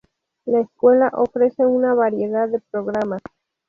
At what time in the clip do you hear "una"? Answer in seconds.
1.63-1.93